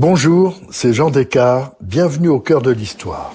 [0.00, 3.34] Bonjour, c'est Jean Descartes, bienvenue au cœur de l'histoire.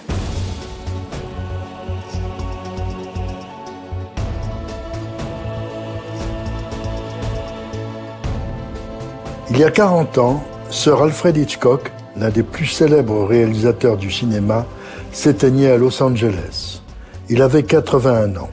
[9.51, 14.66] Il y a 40 ans, Sir Alfred Hitchcock, l'un des plus célèbres réalisateurs du cinéma,
[15.11, 16.82] s'éteignait à Los Angeles.
[17.29, 18.50] Il avait 81 ans.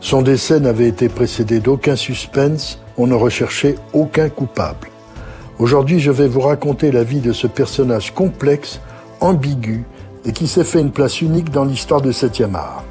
[0.00, 4.88] Son décès n'avait été précédé d'aucun suspense, on ne recherchait aucun coupable.
[5.60, 8.80] Aujourd'hui, je vais vous raconter la vie de ce personnage complexe,
[9.20, 9.84] ambigu
[10.24, 12.82] et qui s'est fait une place unique dans l'histoire de 7e art.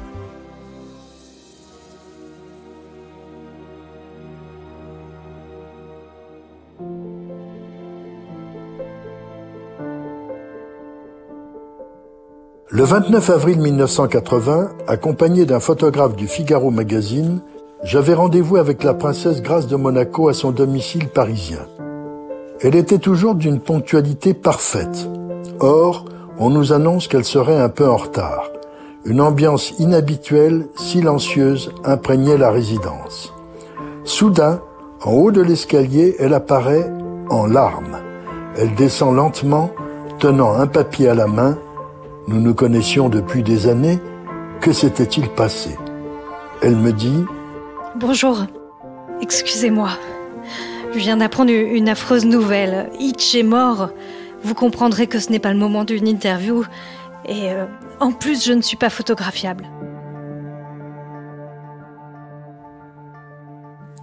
[12.68, 17.40] Le 29 avril 1980, accompagné d'un photographe du Figaro Magazine,
[17.82, 21.66] j'avais rendez-vous avec la princesse Grâce de Monaco à son domicile parisien.
[22.62, 25.08] Elle était toujours d'une ponctualité parfaite.
[25.60, 26.04] Or,
[26.38, 28.50] on nous annonce qu'elle serait un peu en retard.
[29.06, 33.32] Une ambiance inhabituelle, silencieuse, imprégnait la résidence.
[34.04, 34.60] Soudain,
[35.02, 36.92] en haut de l'escalier, elle apparaît
[37.30, 37.96] en larmes.
[38.58, 39.70] Elle descend lentement,
[40.18, 41.56] tenant un papier à la main.
[42.28, 43.98] Nous nous connaissions depuis des années.
[44.60, 45.78] Que s'était-il passé?
[46.60, 47.24] Elle me dit⁇
[47.98, 48.44] Bonjour,
[49.22, 49.88] excusez-moi.
[50.92, 52.90] Je viens d'apprendre une affreuse nouvelle.
[52.98, 53.90] Hitch est mort.
[54.42, 56.64] Vous comprendrez que ce n'est pas le moment d'une interview.
[57.28, 57.66] Et euh,
[58.00, 59.68] en plus, je ne suis pas photographiable.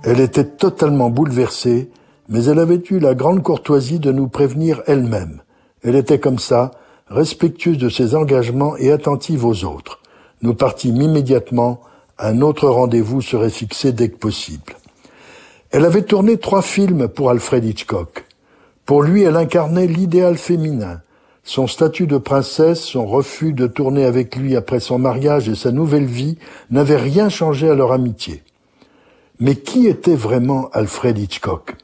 [0.04, 1.90] Elle était totalement bouleversée,
[2.30, 5.42] mais elle avait eu la grande courtoisie de nous prévenir elle-même.
[5.84, 6.72] Elle était comme ça,
[7.10, 10.00] respectueuse de ses engagements et attentive aux autres.
[10.42, 11.82] Nous partîmes immédiatement.
[12.18, 14.74] Un autre rendez-vous serait fixé dès que possible.
[15.72, 18.26] Elle avait tourné trois films pour Alfred Hitchcock.
[18.86, 21.02] Pour lui, elle incarnait l'idéal féminin.
[21.44, 25.72] Son statut de princesse, son refus de tourner avec lui après son mariage et sa
[25.72, 26.38] nouvelle vie
[26.72, 28.44] n'avaient rien changé à leur amitié.
[29.40, 31.76] Mais qui était vraiment Alfred Hitchcock?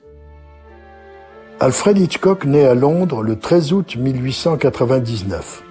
[1.59, 5.63] Alfred Hitchcock naît à Londres le 13 août 1899.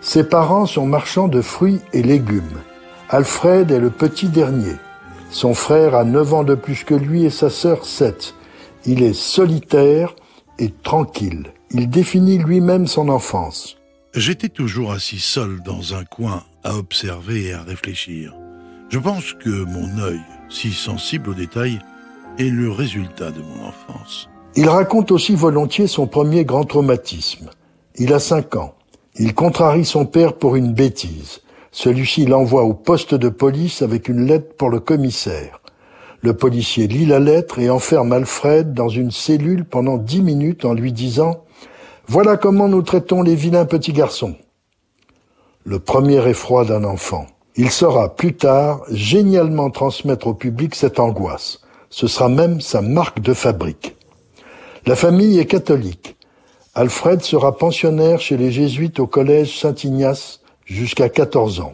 [0.00, 2.60] Ses parents sont marchands de fruits et légumes.
[3.08, 4.74] Alfred est le petit dernier.
[5.34, 8.36] Son frère a 9 ans de plus que lui et sa sœur 7.
[8.86, 10.14] Il est solitaire
[10.60, 11.52] et tranquille.
[11.72, 13.76] Il définit lui-même son enfance.
[14.14, 18.32] J'étais toujours assis seul dans un coin à observer et à réfléchir.
[18.90, 21.80] Je pense que mon œil, si sensible aux détails,
[22.38, 24.28] est le résultat de mon enfance.
[24.54, 27.50] Il raconte aussi volontiers son premier grand traumatisme.
[27.96, 28.76] Il a 5 ans.
[29.16, 31.40] Il contrarie son père pour une bêtise.
[31.74, 35.60] Celui-ci l'envoie au poste de police avec une lettre pour le commissaire.
[36.20, 40.72] Le policier lit la lettre et enferme Alfred dans une cellule pendant dix minutes en
[40.72, 41.30] lui disant⁇
[42.06, 44.30] Voilà comment nous traitons les vilains petits garçons⁇
[45.64, 47.26] Le premier effroi d'un enfant.
[47.56, 51.58] Il saura plus tard génialement transmettre au public cette angoisse.
[51.90, 53.96] Ce sera même sa marque de fabrique.
[54.86, 56.16] La famille est catholique.
[56.76, 61.72] Alfred sera pensionnaire chez les jésuites au collège Saint-Ignace jusqu'à 14 ans.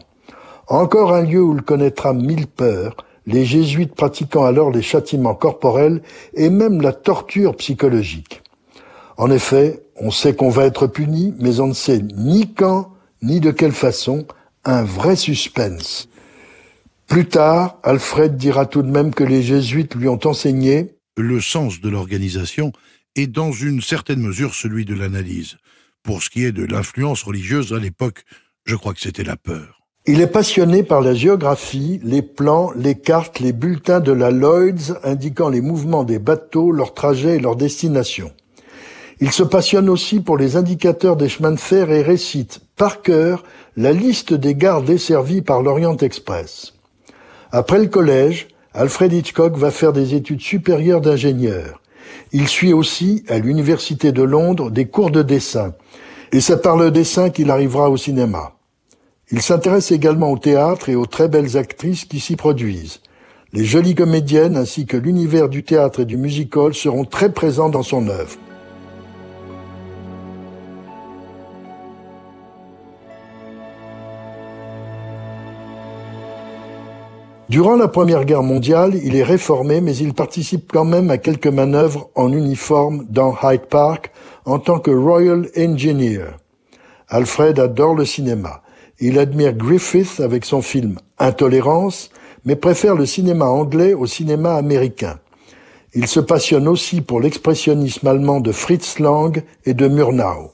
[0.67, 6.01] Encore un lieu où il connaîtra mille peurs, les jésuites pratiquant alors les châtiments corporels
[6.33, 8.41] et même la torture psychologique.
[9.17, 13.39] En effet, on sait qu'on va être puni, mais on ne sait ni quand, ni
[13.39, 14.25] de quelle façon,
[14.65, 16.07] un vrai suspense.
[17.07, 21.81] Plus tard, Alfred dira tout de même que les jésuites lui ont enseigné le sens
[21.81, 22.71] de l'organisation
[23.15, 25.57] et dans une certaine mesure celui de l'analyse.
[26.03, 28.23] Pour ce qui est de l'influence religieuse à l'époque,
[28.65, 29.81] je crois que c'était la peur.
[30.07, 34.97] Il est passionné par la géographie, les plans, les cartes, les bulletins de la Lloyds
[35.03, 38.31] indiquant les mouvements des bateaux, leurs trajets et leurs destinations.
[39.19, 43.43] Il se passionne aussi pour les indicateurs des chemins de fer et récite, par cœur,
[43.77, 46.73] la liste des gares desservies par l'Orient Express.
[47.51, 51.81] Après le collège, Alfred Hitchcock va faire des études supérieures d'ingénieur.
[52.31, 55.75] Il suit aussi, à l'Université de Londres, des cours de dessin,
[56.31, 58.53] et c'est par le dessin qu'il arrivera au cinéma.
[59.31, 63.01] Il s'intéresse également au théâtre et aux très belles actrices qui s'y produisent.
[63.53, 67.83] Les jolies comédiennes ainsi que l'univers du théâtre et du musical seront très présents dans
[67.83, 68.37] son œuvre.
[77.49, 81.47] Durant la Première Guerre mondiale, il est réformé, mais il participe quand même à quelques
[81.47, 84.13] manœuvres en uniforme dans Hyde Park
[84.45, 86.37] en tant que Royal Engineer.
[87.09, 88.61] Alfred adore le cinéma.
[88.99, 92.09] Il admire Griffith avec son film Intolérance,
[92.45, 95.19] mais préfère le cinéma anglais au cinéma américain.
[95.93, 100.51] il se passionne aussi pour l'expressionnisme allemand de Fritz Lang et de Murnau.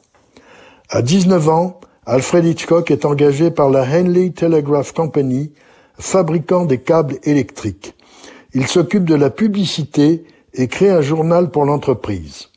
[0.90, 5.52] À 19 ans, Alfred Hitchcock est engagé par la Henley Telegraph Company,
[6.00, 7.94] fabricant des câbles électriques.
[8.54, 10.24] Il s'occupe de la publicité
[10.54, 12.48] et crée un journal pour l'entreprise.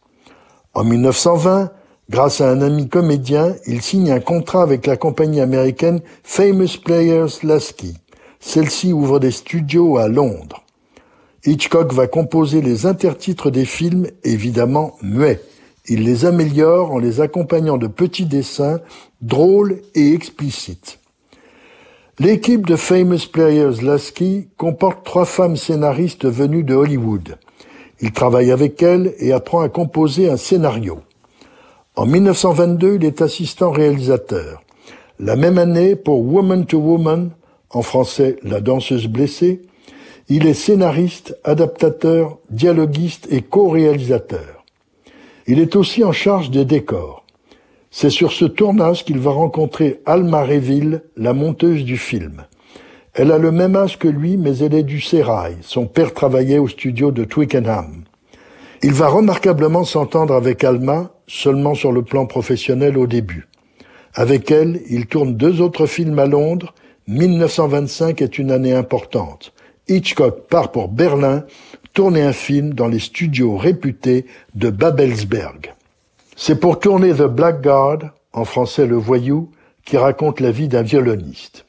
[0.72, 1.70] En 1920,
[2.10, 7.42] grâce à un ami comédien, il signe un contrat avec la compagnie américaine Famous Players
[7.42, 7.94] Lasky.
[8.38, 10.64] Celle-ci ouvre des studios à Londres.
[11.44, 15.40] Hitchcock va composer les intertitres des films, évidemment muets.
[15.88, 18.78] Il les améliore en les accompagnant de petits dessins
[19.22, 21.00] drôles et explicites.
[22.20, 27.38] L'équipe de Famous Players Lasky comporte trois femmes scénaristes venues de Hollywood.
[28.02, 31.00] Il travaille avec elles et apprend à composer un scénario.
[31.96, 34.62] En 1922, il est assistant réalisateur.
[35.18, 37.30] La même année, pour Woman to Woman,
[37.70, 39.62] en français La danseuse blessée,
[40.28, 44.64] il est scénariste, adaptateur, dialoguiste et co-réalisateur.
[45.46, 47.24] Il est aussi en charge des décors.
[47.90, 52.44] C'est sur ce tournage qu'il va rencontrer Alma Reville, la monteuse du film.
[53.14, 55.56] Elle a le même âge que lui, mais elle est du Sérail.
[55.62, 58.04] Son père travaillait au studio de Twickenham.
[58.82, 63.48] Il va remarquablement s'entendre avec Alma, seulement sur le plan professionnel au début.
[64.14, 66.72] Avec elle, il tourne deux autres films à Londres.
[67.08, 69.52] 1925 est une année importante.
[69.88, 71.44] Hitchcock part pour Berlin
[71.92, 75.74] tourner un film dans les studios réputés de Babelsberg.
[76.36, 79.50] C'est pour tourner The Blackguard, en français Le Voyou,
[79.84, 81.64] qui raconte la vie d'un violoniste.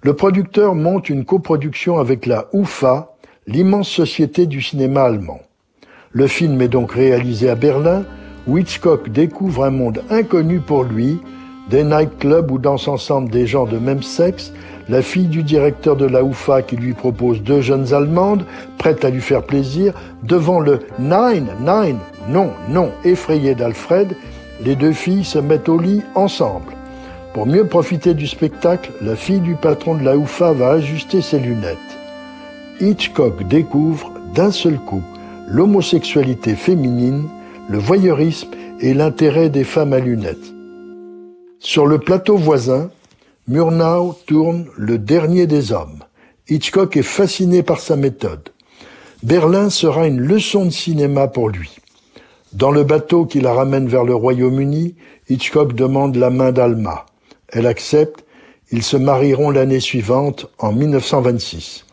[0.00, 3.16] Le producteur monte une coproduction avec la UFA,
[3.48, 5.40] l'immense société du cinéma allemand.
[6.12, 8.04] Le film est donc réalisé à Berlin,
[8.46, 11.18] où Hitchcock découvre un monde inconnu pour lui,
[11.68, 14.52] des nightclubs où dansent ensemble des gens de même sexe,
[14.88, 18.44] la fille du directeur de la UFA qui lui propose deux jeunes Allemandes,
[18.78, 21.98] prêtes à lui faire plaisir, devant le Nine, Nine,
[22.28, 24.14] non, non, effrayé d'Alfred,
[24.64, 26.77] les deux filles se mettent au lit ensemble.
[27.38, 31.38] Pour mieux profiter du spectacle, la fille du patron de la UFA va ajuster ses
[31.38, 31.78] lunettes.
[32.80, 35.04] Hitchcock découvre d'un seul coup
[35.46, 37.28] l'homosexualité féminine,
[37.68, 38.50] le voyeurisme
[38.80, 40.52] et l'intérêt des femmes à lunettes.
[41.60, 42.90] Sur le plateau voisin,
[43.46, 46.02] Murnau tourne Le Dernier des Hommes.
[46.48, 48.48] Hitchcock est fasciné par sa méthode.
[49.22, 51.76] Berlin sera une leçon de cinéma pour lui.
[52.52, 54.96] Dans le bateau qui la ramène vers le Royaume-Uni,
[55.28, 57.06] Hitchcock demande la main d'Alma.
[57.48, 58.24] Elle accepte,
[58.70, 61.86] ils se marieront l'année suivante, en 1926.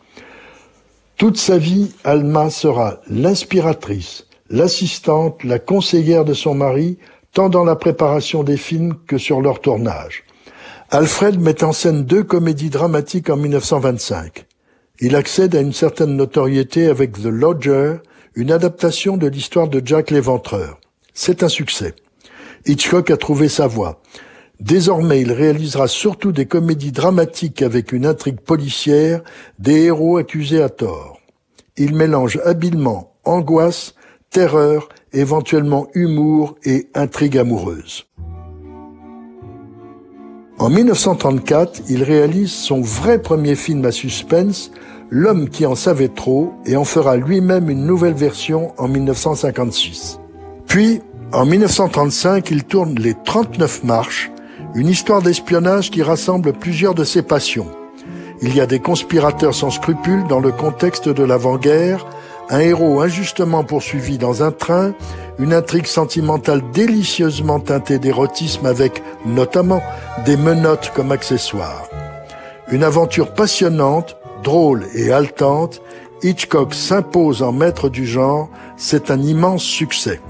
[1.16, 6.98] Toute sa vie, Alma sera l'inspiratrice, l'assistante, la conseillère de son mari,
[7.32, 10.24] tant dans la préparation des films que sur leur tournage.
[10.90, 14.44] Alfred met en scène deux comédies dramatiques en 1925.
[15.00, 17.96] Il accède à une certaine notoriété avec The Lodger,
[18.34, 20.78] une adaptation de l'histoire de Jack l'Éventreur.
[21.12, 21.94] C'est un succès.
[22.66, 24.00] Hitchcock a trouvé sa voie.
[24.60, 29.22] Désormais, il réalisera surtout des comédies dramatiques avec une intrigue policière,
[29.58, 31.20] des héros accusés à tort.
[31.76, 33.94] Il mélange habilement angoisse,
[34.30, 38.06] terreur, éventuellement humour et intrigue amoureuse.
[40.58, 44.70] En 1934, il réalise son vrai premier film à suspense,
[45.08, 50.18] L'homme qui en savait trop, et en fera lui-même une nouvelle version en 1956.
[50.66, 51.00] Puis,
[51.32, 54.32] en 1935, il tourne Les 39 marches,
[54.76, 57.68] une histoire d'espionnage qui rassemble plusieurs de ses passions.
[58.42, 62.04] Il y a des conspirateurs sans scrupules dans le contexte de l'avant-guerre,
[62.50, 64.92] un héros injustement poursuivi dans un train,
[65.38, 69.82] une intrigue sentimentale délicieusement teintée d'érotisme avec, notamment,
[70.26, 71.88] des menottes comme accessoires.
[72.70, 75.80] Une aventure passionnante, drôle et haletante,
[76.22, 80.20] Hitchcock s'impose en maître du genre, c'est un immense succès.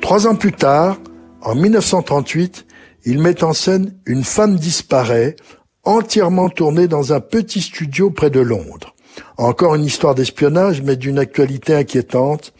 [0.00, 0.96] Trois ans plus tard,
[1.42, 2.66] en 1938,
[3.04, 5.36] il met en scène Une femme disparaît,
[5.84, 8.94] entièrement tournée dans un petit studio près de Londres.
[9.38, 12.52] Encore une histoire d'espionnage, mais d'une actualité inquiétante.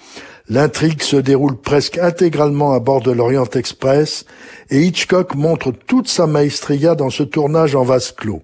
[0.49, 4.25] L'intrigue se déroule presque intégralement à bord de l'Orient Express
[4.71, 8.43] et Hitchcock montre toute sa maestria dans ce tournage en vase clos.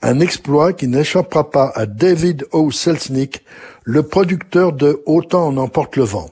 [0.00, 2.70] Un exploit qui n'échappera pas à David O.
[2.70, 3.44] Selznick,
[3.82, 6.30] le producteur de Autant en emporte le vent.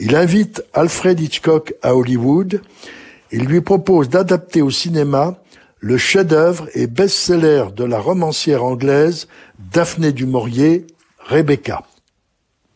[0.00, 2.62] Il invite Alfred Hitchcock à Hollywood.
[3.32, 5.34] Il lui propose d'adapter au cinéma
[5.80, 9.26] le chef-d'œuvre et best-seller de la romancière anglaise
[9.58, 10.86] Daphné du Maurier,
[11.18, 11.82] Rebecca.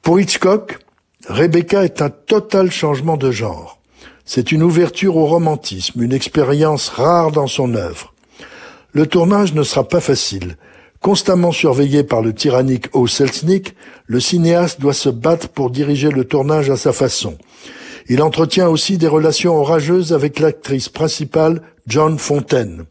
[0.02, 0.78] Pour Hitchcock,
[1.28, 3.78] Rebecca est un total changement de genre.
[4.24, 8.12] C'est une ouverture au romantisme, une expérience rare dans son œuvre.
[8.92, 10.56] Le tournage ne sera pas facile.
[11.02, 13.08] Constamment surveillé par le tyrannique O.
[13.08, 13.74] Selznick,
[14.06, 17.36] le cinéaste doit se battre pour diriger le tournage à sa façon.
[18.08, 22.84] Il entretient aussi des relations orageuses avec l'actrice principale John Fontaine.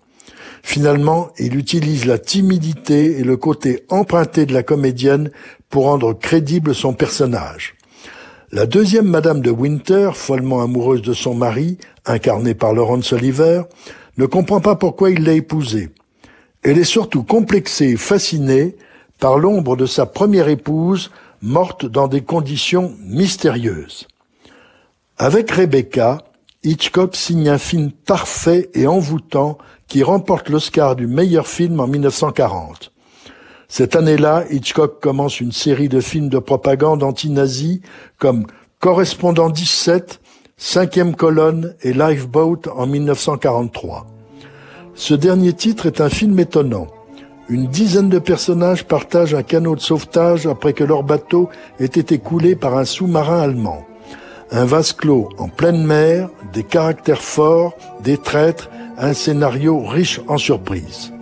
[0.61, 5.31] Finalement, il utilise la timidité et le côté emprunté de la comédienne
[5.69, 7.75] pour rendre crédible son personnage.
[8.51, 13.61] La deuxième Madame de Winter, follement amoureuse de son mari, incarnée par Laurence Oliver,
[14.17, 15.89] ne comprend pas pourquoi il l'a épousée.
[16.63, 18.75] Elle est surtout complexée et fascinée
[19.19, 24.07] par l'ombre de sa première épouse, morte dans des conditions mystérieuses.
[25.17, 26.19] Avec Rebecca,
[26.63, 32.91] Hitchcock signe un film parfait et envoûtant qui remporte l'Oscar du meilleur film en 1940.
[33.67, 37.81] Cette année-là, Hitchcock commence une série de films de propagande anti-nazi
[38.17, 38.45] comme
[38.79, 40.19] Correspondant 17,
[40.57, 44.05] Cinquième colonne et Lifeboat en 1943.
[44.93, 46.87] Ce dernier titre est un film étonnant.
[47.49, 52.17] Une dizaine de personnages partagent un canot de sauvetage après que leur bateau ait été
[52.17, 53.85] coulé par un sous-marin allemand.
[54.51, 60.37] Un vase clos en pleine mer, des caractères forts, des traîtres, un scénario riche en
[60.37, 61.13] surprises.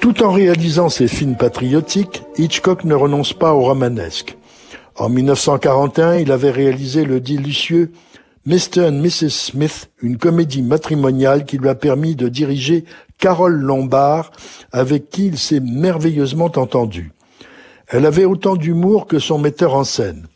[0.00, 4.36] Tout en réalisant ses films patriotiques, Hitchcock ne renonce pas au romanesque.
[4.96, 7.92] En 1941, il avait réalisé le délicieux
[8.46, 8.86] Mr.
[8.88, 9.30] and Mrs.
[9.30, 12.84] Smith, une comédie matrimoniale qui lui a permis de diriger
[13.18, 14.30] Carole Lombard,
[14.70, 17.10] avec qui il s'est merveilleusement entendu.
[17.88, 20.28] Elle avait autant d'humour que son metteur en scène.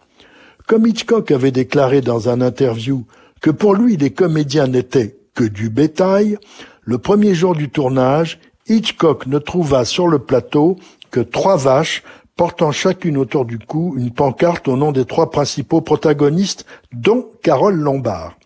[0.66, 3.04] Comme Hitchcock avait déclaré dans un interview
[3.40, 6.36] que pour lui les comédiens n'étaient que du bétail,
[6.82, 10.78] le premier jour du tournage, Hitchcock ne trouva sur le plateau
[11.12, 12.02] que trois vaches
[12.40, 17.74] portant chacune autour du cou une pancarte au nom des trois principaux protagonistes, dont Carole
[17.74, 18.38] Lombard.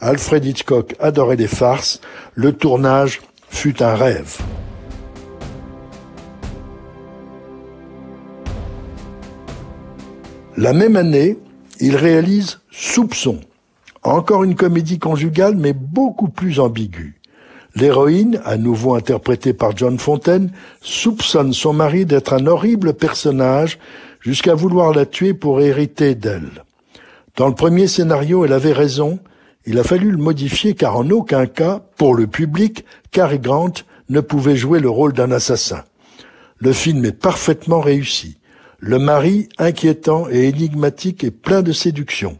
[0.00, 2.00] Alfred Hitchcock adorait les farces,
[2.34, 4.38] le tournage fut un rêve.
[10.56, 11.38] La même année,
[11.78, 13.38] il réalise Soupçon,
[14.02, 17.17] encore une comédie conjugale mais beaucoup plus ambiguë.
[17.78, 23.78] L'héroïne, à nouveau interprétée par John Fontaine, soupçonne son mari d'être un horrible personnage
[24.20, 26.64] jusqu'à vouloir la tuer pour hériter d'elle.
[27.36, 29.20] Dans le premier scénario, elle avait raison,
[29.64, 33.74] il a fallu le modifier car en aucun cas, pour le public, Cary Grant
[34.08, 35.84] ne pouvait jouer le rôle d'un assassin.
[36.56, 38.38] Le film est parfaitement réussi.
[38.80, 42.38] Le mari, inquiétant et énigmatique et plein de séduction.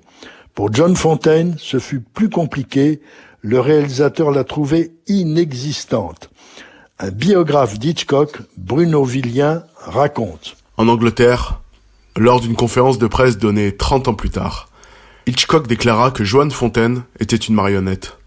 [0.56, 3.00] Pour John Fontaine, ce fut plus compliqué.
[3.40, 6.30] Le réalisateur l'a trouvée inexistante.
[6.98, 10.56] Un biographe d'Hitchcock, Bruno Villien, raconte.
[10.76, 11.60] En Angleterre,
[12.16, 14.68] lors d'une conférence de presse donnée 30 ans plus tard,
[15.26, 18.18] Hitchcock déclara que Joan Fontaine était une marionnette.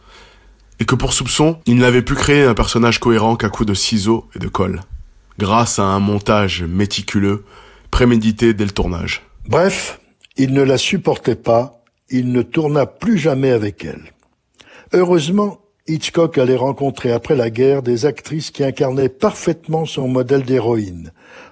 [0.80, 4.30] Et que pour soupçon, il n'avait pu créer un personnage cohérent qu'à coups de ciseaux
[4.34, 4.80] et de colle.
[5.38, 7.44] Grâce à un montage méticuleux
[7.92, 9.24] prémédité dès le tournage.
[9.48, 10.00] Bref,
[10.38, 14.14] il ne la supportait pas, il ne tourna plus jamais avec elle.
[14.94, 21.12] Heureusement, Hitchcock allait rencontrer après la guerre des actrices qui incarnaient parfaitement son modèle d'héroïne.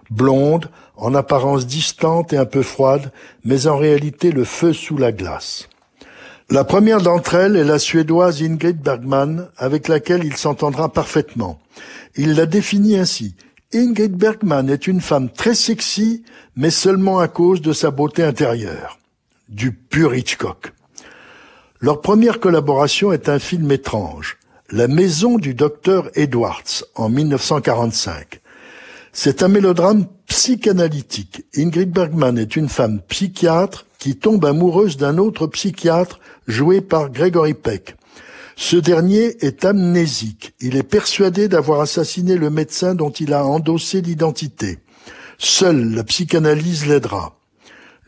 [0.09, 3.11] Blonde, en apparence distante et un peu froide,
[3.45, 5.69] mais en réalité le feu sous la glace.
[6.49, 11.59] La première d'entre elles est la suédoise Ingrid Bergman, avec laquelle il s'entendra parfaitement.
[12.15, 13.35] Il la définit ainsi.
[13.73, 16.23] Ingrid Bergman est une femme très sexy,
[16.55, 18.99] mais seulement à cause de sa beauté intérieure.
[19.47, 20.73] Du pur Hitchcock.
[21.81, 24.37] Leur première collaboration est un film étrange,
[24.69, 28.41] La maison du docteur Edwards, en 1945.
[29.13, 31.45] C'est un mélodrame psychanalytique.
[31.55, 37.53] Ingrid Bergman est une femme psychiatre qui tombe amoureuse d'un autre psychiatre joué par Gregory
[37.53, 37.95] Peck.
[38.57, 40.53] Ce dernier est amnésique.
[40.59, 44.79] Il est persuadé d'avoir assassiné le médecin dont il a endossé l'identité.
[45.37, 47.38] Seule la psychanalyse l'aidera.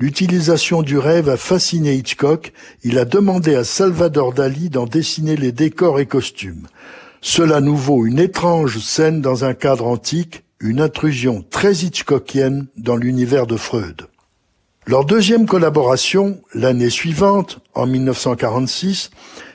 [0.02, 2.54] L'utilisation du rêve a fasciné Hitchcock.
[2.84, 6.66] Il a demandé à Salvador Dali d'en dessiner les décors et costumes.
[7.22, 12.96] Cela nous vaut une étrange scène dans un cadre antique, une intrusion très Hitchcockienne dans
[12.96, 14.08] l'univers de Freud.
[14.88, 19.12] Leur deuxième collaboration, l'année suivante, en 1946,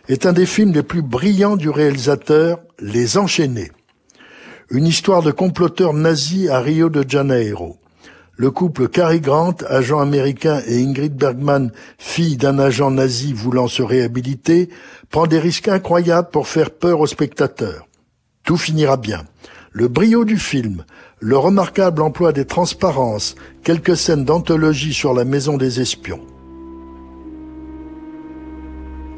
[0.08, 3.72] est un des films les plus brillants du réalisateur, Les Enchaînés.
[4.70, 7.78] Une histoire de comploteurs nazis à Rio de Janeiro.
[8.38, 13.82] Le couple Cary Grant, agent américain, et Ingrid Bergman, fille d'un agent nazi voulant se
[13.82, 14.68] réhabiliter,
[15.08, 17.88] prend des risques incroyables pour faire peur aux spectateurs.
[18.44, 19.24] Tout finira bien.
[19.72, 20.84] Le brio du film,
[21.18, 26.20] le remarquable emploi des transparences, quelques scènes d'anthologie sur la maison des espions.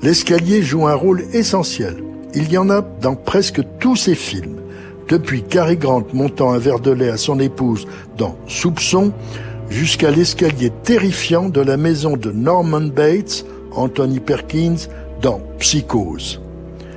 [0.01, 2.05] L'escalier joue un rôle essentiel.
[2.35, 4.61] Il y en a dans presque tous ces films.
[5.09, 7.87] Depuis Cary Grant montant un verre de lait à son épouse
[8.17, 9.13] dans Soupçon,
[9.71, 14.89] jusqu'à l'escalier terrifiant de la maison de Norman Bates, Anthony Perkins,
[15.21, 16.41] dans Psychose.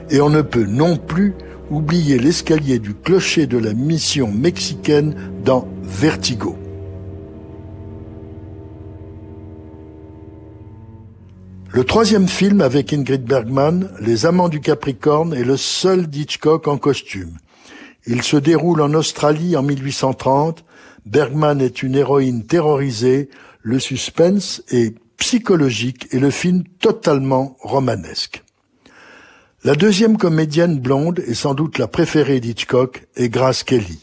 [0.09, 1.33] Et on ne peut non plus
[1.69, 6.55] oublier l'escalier du clocher de la mission mexicaine dans Vertigo.
[11.73, 16.77] Le troisième film avec Ingrid Bergman, Les Amants du Capricorne, est le seul d'Hitchcock en
[16.77, 17.37] costume.
[18.05, 20.63] Il se déroule en Australie en 1830.
[21.05, 23.29] Bergman est une héroïne terrorisée.
[23.62, 28.43] Le suspense est psychologique et le film totalement romanesque.
[29.63, 34.00] La deuxième comédienne blonde et sans doute la préférée d'Hitchcock est Grace Kelly.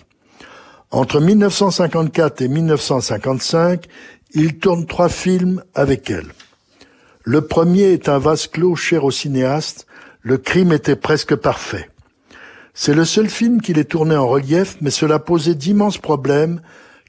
[0.92, 3.86] Entre 1954 et 1955,
[4.32, 6.32] il tourne trois films avec elle.
[7.24, 9.86] Le premier est un vase clos cher au cinéaste,
[10.22, 11.90] le crime était presque parfait.
[12.80, 16.60] C'est le seul film qu'il ait tourné en relief, mais cela posait d'immenses problèmes,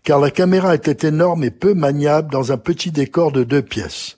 [0.03, 4.17] car la caméra était énorme et peu maniable dans un petit décor de deux pièces.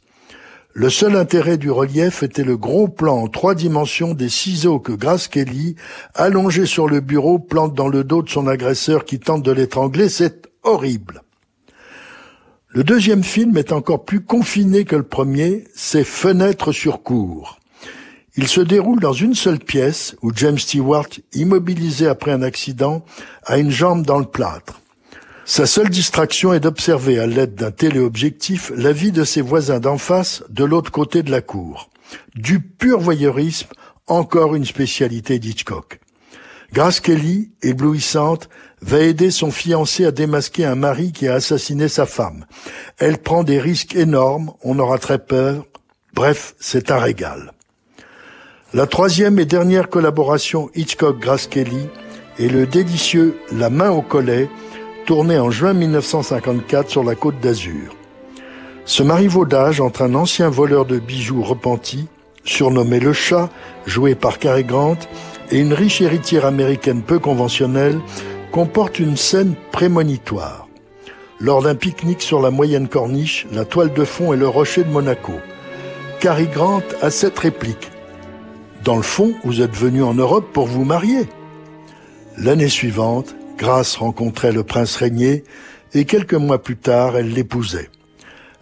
[0.71, 4.93] Le seul intérêt du relief était le gros plan en trois dimensions des ciseaux que
[4.93, 5.75] Grace Kelly,
[6.15, 10.07] allongée sur le bureau, plante dans le dos de son agresseur qui tente de l'étrangler.
[10.07, 11.21] C'est horrible.
[12.69, 17.59] Le deuxième film est encore plus confiné que le premier, c'est Fenêtre sur cour.
[18.37, 23.03] Il se déroule dans une seule pièce où James Stewart, immobilisé après un accident,
[23.45, 24.79] a une jambe dans le plâtre.
[25.43, 29.97] Sa seule distraction est d'observer à l'aide d'un téléobjectif la vie de ses voisins d'en
[29.97, 31.89] face de l'autre côté de la cour.
[32.35, 33.67] Du pur voyeurisme,
[34.07, 35.99] encore une spécialité d'Hitchcock.
[36.71, 38.47] Grace Kelly, éblouissante,
[38.81, 42.45] va aider son fiancé à démasquer un mari qui a assassiné sa femme.
[42.97, 45.65] Elle prend des risques énormes, on aura très peur.
[46.13, 47.51] Bref, c'est un régal.
[48.73, 51.89] La troisième et dernière collaboration Hitchcock-Grace Kelly
[52.39, 54.47] est le délicieux La main au collet,
[55.05, 57.93] tourné en juin 1954 sur la côte d'Azur.
[58.85, 62.07] Ce marivaudage entre un ancien voleur de bijoux repenti,
[62.45, 63.49] surnommé le chat,
[63.85, 64.97] joué par Cary Grant,
[65.51, 67.99] et une riche héritière américaine peu conventionnelle
[68.53, 70.69] comporte une scène prémonitoire.
[71.41, 74.91] Lors d'un pique-nique sur la moyenne corniche, la toile de fond est le rocher de
[74.91, 75.33] Monaco.
[76.21, 77.91] Cary Grant a cette réplique.
[78.83, 81.27] Dans le fond, vous êtes venu en Europe pour vous marier.
[82.37, 85.43] L'année suivante, Grace rencontrait le prince régné
[85.93, 87.91] et quelques mois plus tard, elle l'épousait.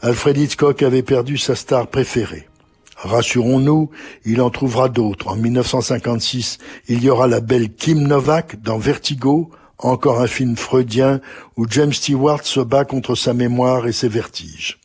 [0.02, 2.50] Alfred Hitchcock avait perdu sa star préférée.
[2.98, 3.92] Rassurons-nous,
[4.26, 5.30] il en trouvera d'autres.
[5.30, 6.58] En 1956,
[6.90, 11.22] il y aura la belle Kim Novak dans Vertigo, encore un film freudien
[11.56, 14.79] où James Stewart se bat contre sa mémoire et ses vertiges.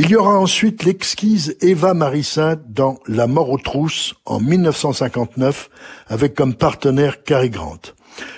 [0.00, 5.68] Il y aura ensuite l'exquise Eva Marie-Sainte dans La mort aux trousses en 1959
[6.06, 7.80] avec comme partenaire Cary Grant.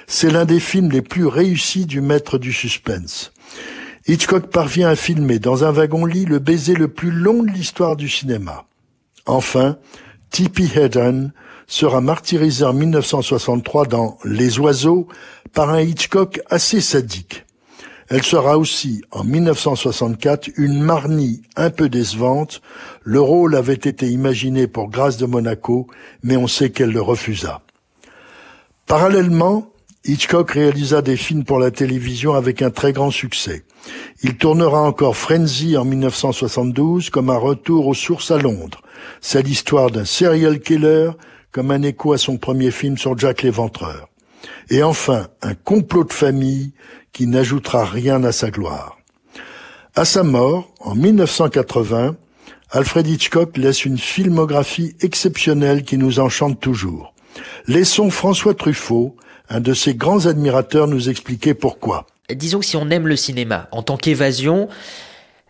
[0.07, 3.33] C'est l'un des films les plus réussis du maître du suspense.
[4.07, 8.09] Hitchcock parvient à filmer dans un wagon-lit le baiser le plus long de l'histoire du
[8.09, 8.65] cinéma.
[9.27, 9.77] Enfin,
[10.31, 11.35] Tippi Hedren
[11.67, 15.09] sera martyrisé en 1963 dans Les Oiseaux
[15.53, 17.45] par un Hitchcock assez sadique.
[18.11, 22.61] Elle sera aussi, en 1964, une marnie un peu décevante.
[23.05, 25.87] Le rôle avait été imaginé pour Grâce de Monaco,
[26.25, 27.63] mais on sait qu'elle le refusa.
[28.87, 29.71] Parallèlement,
[30.05, 33.63] Hitchcock réalisa des films pour la télévision avec un très grand succès.
[34.25, 38.83] Il tournera encore Frenzy en 1972 comme un retour aux sources à Londres.
[39.21, 41.13] C'est l'histoire d'un serial killer
[41.53, 44.09] comme un écho à son premier film sur Jack l'Éventreur.
[44.69, 46.73] Et enfin, un complot de famille
[47.13, 48.99] qui n'ajoutera rien à sa gloire.
[49.95, 52.17] À sa mort, en 1980,
[52.71, 57.15] Alfred Hitchcock laisse une filmographie exceptionnelle qui nous enchante toujours.
[57.67, 59.17] Laissons François Truffaut,
[59.49, 62.07] un de ses grands admirateurs, nous expliquer pourquoi.
[62.33, 64.69] Disons que si on aime le cinéma en tant qu'évasion,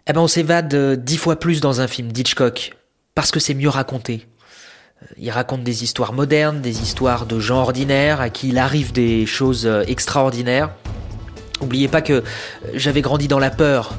[0.06, 2.72] eh ben on s'évade euh, dix fois plus dans un film d'Hitchcock
[3.14, 4.26] parce que c'est mieux raconté.
[5.02, 8.92] Euh, il raconte des histoires modernes, des histoires de gens ordinaires à qui il arrive
[8.92, 10.70] des choses euh, extraordinaires.
[11.60, 12.22] N'oubliez pas que
[12.74, 13.94] j'avais grandi dans la peur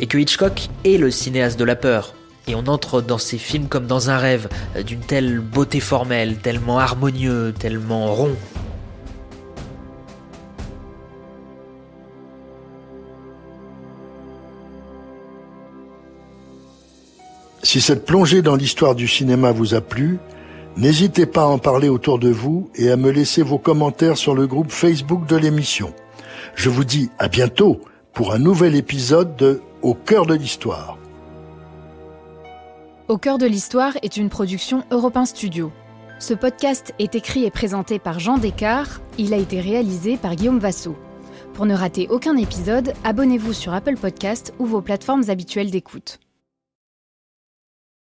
[0.00, 2.14] et que Hitchcock est le cinéaste de la peur.
[2.48, 4.48] Et on entre dans ces films comme dans un rêve,
[4.84, 8.34] d'une telle beauté formelle, tellement harmonieux, tellement rond.
[17.62, 20.18] Si cette plongée dans l'histoire du cinéma vous a plu,
[20.76, 24.34] n'hésitez pas à en parler autour de vous et à me laisser vos commentaires sur
[24.34, 25.94] le groupe Facebook de l'émission.
[26.54, 27.80] Je vous dis à bientôt
[28.12, 30.98] pour un nouvel épisode de Au cœur de l'histoire.
[33.08, 35.72] Au cœur de l'histoire est une production Europe Studio.
[36.18, 39.02] Ce podcast est écrit et présenté par Jean Descartes.
[39.18, 40.96] Il a été réalisé par Guillaume Vassot.
[41.54, 46.20] Pour ne rater aucun épisode, abonnez-vous sur Apple Podcast ou vos plateformes habituelles d'écoute.